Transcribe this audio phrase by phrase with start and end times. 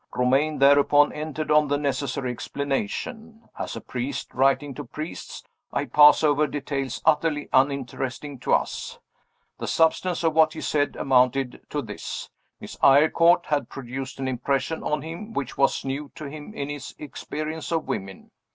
[0.15, 3.47] Romayne, thereupon, entered on the necessary explanation.
[3.59, 8.97] As a priest writing to priests, I pass over details utterly uninteresting to us.
[9.59, 14.81] The substance of what he said amounted to this: Miss Eyrecourt had produced an impression
[14.81, 18.31] on him which was new to him in his experience of women.